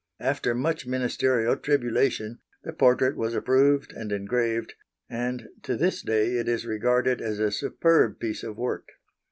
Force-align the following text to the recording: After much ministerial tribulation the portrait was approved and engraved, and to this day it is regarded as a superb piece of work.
After 0.19 0.55
much 0.55 0.87
ministerial 0.87 1.55
tribulation 1.55 2.39
the 2.63 2.73
portrait 2.73 3.15
was 3.15 3.35
approved 3.35 3.93
and 3.93 4.11
engraved, 4.11 4.73
and 5.07 5.47
to 5.61 5.75
this 5.77 6.01
day 6.01 6.37
it 6.37 6.47
is 6.47 6.65
regarded 6.65 7.21
as 7.21 7.37
a 7.37 7.51
superb 7.51 8.19
piece 8.19 8.41
of 8.41 8.57
work. 8.57 8.89